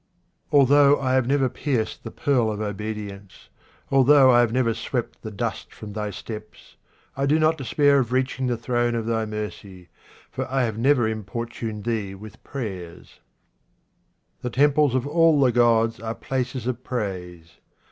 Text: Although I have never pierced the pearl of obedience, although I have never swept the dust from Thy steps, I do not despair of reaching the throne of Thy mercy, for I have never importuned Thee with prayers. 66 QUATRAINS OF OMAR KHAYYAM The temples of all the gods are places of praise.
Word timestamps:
Although 0.51 0.99
I 0.99 1.13
have 1.13 1.27
never 1.27 1.47
pierced 1.47 2.03
the 2.03 2.09
pearl 2.09 2.49
of 2.51 2.59
obedience, 2.59 3.49
although 3.91 4.31
I 4.31 4.39
have 4.39 4.51
never 4.51 4.73
swept 4.73 5.21
the 5.21 5.29
dust 5.29 5.71
from 5.71 5.93
Thy 5.93 6.09
steps, 6.09 6.75
I 7.15 7.27
do 7.27 7.37
not 7.37 7.55
despair 7.55 7.99
of 7.99 8.11
reaching 8.11 8.47
the 8.47 8.57
throne 8.57 8.95
of 8.95 9.05
Thy 9.05 9.27
mercy, 9.27 9.89
for 10.31 10.49
I 10.51 10.63
have 10.63 10.79
never 10.79 11.07
importuned 11.07 11.83
Thee 11.83 12.15
with 12.15 12.43
prayers. 12.43 13.19
66 14.41 14.41
QUATRAINS 14.41 14.41
OF 14.41 14.41
OMAR 14.41 14.41
KHAYYAM 14.41 14.41
The 14.41 14.49
temples 14.49 14.95
of 14.95 15.07
all 15.15 15.39
the 15.39 15.51
gods 15.51 15.99
are 15.99 16.15
places 16.15 16.65
of 16.65 16.83
praise. 16.83 17.51